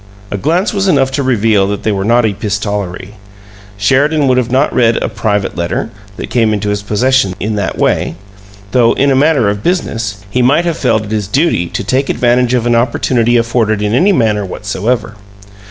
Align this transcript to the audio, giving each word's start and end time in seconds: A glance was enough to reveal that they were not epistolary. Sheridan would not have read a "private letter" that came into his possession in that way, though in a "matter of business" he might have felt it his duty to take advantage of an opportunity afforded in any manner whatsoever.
A 0.31 0.37
glance 0.39 0.73
was 0.73 0.87
enough 0.87 1.11
to 1.11 1.21
reveal 1.21 1.67
that 1.67 1.83
they 1.83 1.91
were 1.91 2.03
not 2.03 2.25
epistolary. 2.25 3.17
Sheridan 3.77 4.27
would 4.27 4.39
not 4.51 4.69
have 4.69 4.73
read 4.75 4.97
a 4.97 5.07
"private 5.07 5.55
letter" 5.55 5.91
that 6.17 6.31
came 6.31 6.55
into 6.55 6.69
his 6.69 6.81
possession 6.81 7.35
in 7.39 7.53
that 7.57 7.77
way, 7.77 8.15
though 8.71 8.93
in 8.93 9.11
a 9.11 9.15
"matter 9.15 9.47
of 9.47 9.61
business" 9.61 10.25
he 10.31 10.41
might 10.41 10.65
have 10.65 10.75
felt 10.77 11.03
it 11.03 11.11
his 11.11 11.27
duty 11.27 11.67
to 11.67 11.83
take 11.83 12.09
advantage 12.09 12.55
of 12.55 12.65
an 12.65 12.73
opportunity 12.73 13.37
afforded 13.37 13.79
in 13.83 13.93
any 13.93 14.11
manner 14.11 14.43
whatsoever. 14.43 15.17